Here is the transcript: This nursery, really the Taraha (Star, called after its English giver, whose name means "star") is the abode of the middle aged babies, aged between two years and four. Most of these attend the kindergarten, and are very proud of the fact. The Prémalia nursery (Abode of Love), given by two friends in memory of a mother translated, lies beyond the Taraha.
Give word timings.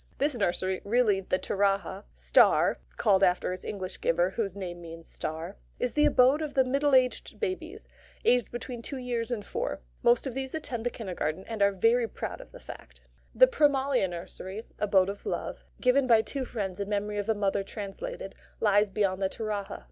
This 0.17 0.33
nursery, 0.33 0.81
really 0.83 1.19
the 1.21 1.37
Taraha 1.37 2.05
(Star, 2.15 2.79
called 2.97 3.21
after 3.21 3.53
its 3.53 3.63
English 3.63 4.01
giver, 4.01 4.31
whose 4.31 4.55
name 4.55 4.81
means 4.81 5.07
"star") 5.07 5.57
is 5.77 5.93
the 5.93 6.07
abode 6.07 6.41
of 6.41 6.55
the 6.55 6.63
middle 6.65 6.95
aged 6.95 7.39
babies, 7.39 7.87
aged 8.25 8.49
between 8.49 8.81
two 8.81 8.97
years 8.97 9.29
and 9.29 9.45
four. 9.45 9.79
Most 10.01 10.25
of 10.25 10.33
these 10.33 10.55
attend 10.55 10.87
the 10.87 10.89
kindergarten, 10.89 11.45
and 11.45 11.61
are 11.61 11.71
very 11.71 12.07
proud 12.07 12.41
of 12.41 12.51
the 12.51 12.59
fact. 12.59 13.01
The 13.35 13.45
Prémalia 13.45 14.09
nursery 14.09 14.65
(Abode 14.79 15.09
of 15.09 15.23
Love), 15.27 15.65
given 15.79 16.07
by 16.07 16.23
two 16.23 16.45
friends 16.45 16.79
in 16.79 16.89
memory 16.89 17.19
of 17.19 17.29
a 17.29 17.35
mother 17.35 17.63
translated, 17.63 18.33
lies 18.59 18.89
beyond 18.89 19.21
the 19.21 19.29
Taraha. 19.29 19.79